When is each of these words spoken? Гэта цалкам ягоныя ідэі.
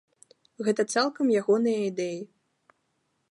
Гэта 0.67 0.85
цалкам 0.95 1.25
ягоныя 1.41 1.81
ідэі. 1.89 2.19